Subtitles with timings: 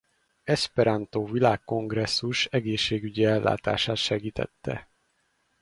[0.43, 4.89] Eszperantó Világkongresszus egészségügyi ellátását segítette.